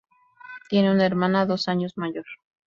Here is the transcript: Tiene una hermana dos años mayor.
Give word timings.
Tiene 0.67 0.89
una 0.89 1.05
hermana 1.05 1.45
dos 1.45 1.67
años 1.67 1.95
mayor. 1.95 2.25